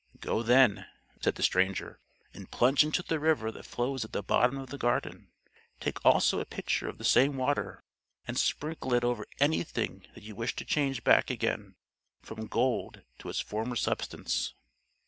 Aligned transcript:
"Go 0.19 0.41
then," 0.41 0.87
said 1.21 1.35
the 1.35 1.43
stranger, 1.43 1.99
"and 2.33 2.49
plunge 2.49 2.83
into 2.83 3.03
the 3.03 3.19
river 3.19 3.51
that 3.51 3.67
flows 3.67 4.03
at 4.03 4.13
the 4.13 4.23
bottom 4.23 4.57
of 4.57 4.71
the 4.71 4.77
garden: 4.79 5.29
take 5.79 6.03
also 6.03 6.39
a 6.39 6.45
pitcher 6.45 6.89
of 6.89 6.97
the 6.97 7.03
same 7.03 7.37
water, 7.37 7.83
and 8.27 8.35
sprinkle 8.35 8.95
it 8.95 9.03
over 9.03 9.27
anything 9.39 10.07
that 10.15 10.23
you 10.23 10.35
wish 10.35 10.55
to 10.55 10.65
change 10.65 11.03
back 11.03 11.29
again 11.29 11.75
from 12.19 12.47
gold 12.47 13.03
to 13.19 13.29
its 13.29 13.41
former 13.41 13.75
substance." 13.75 14.55